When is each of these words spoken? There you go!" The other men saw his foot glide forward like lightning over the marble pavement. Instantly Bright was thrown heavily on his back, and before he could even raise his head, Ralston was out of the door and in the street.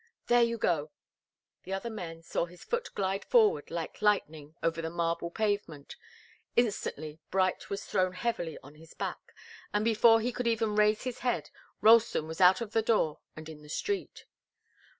There 0.25 0.41
you 0.41 0.57
go!" 0.57 0.89
The 1.61 1.73
other 1.73 1.91
men 1.91 2.23
saw 2.23 2.47
his 2.47 2.63
foot 2.63 2.89
glide 2.95 3.23
forward 3.23 3.69
like 3.69 4.01
lightning 4.01 4.55
over 4.63 4.81
the 4.81 4.89
marble 4.89 5.29
pavement. 5.29 5.95
Instantly 6.55 7.19
Bright 7.29 7.69
was 7.69 7.85
thrown 7.85 8.13
heavily 8.13 8.57
on 8.63 8.73
his 8.73 8.95
back, 8.95 9.35
and 9.71 9.85
before 9.85 10.19
he 10.19 10.31
could 10.31 10.47
even 10.47 10.75
raise 10.75 11.03
his 11.03 11.19
head, 11.19 11.51
Ralston 11.81 12.25
was 12.27 12.41
out 12.41 12.61
of 12.61 12.71
the 12.71 12.81
door 12.81 13.19
and 13.35 13.47
in 13.47 13.61
the 13.61 13.69
street. 13.69 14.25